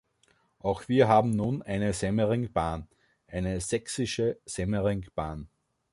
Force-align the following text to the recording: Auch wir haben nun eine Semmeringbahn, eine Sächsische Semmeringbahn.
Auch 0.57 0.87
wir 0.87 1.07
haben 1.07 1.29
nun 1.29 1.61
eine 1.61 1.93
Semmeringbahn, 1.93 2.87
eine 3.27 3.61
Sächsische 3.61 4.39
Semmeringbahn. 4.45 5.47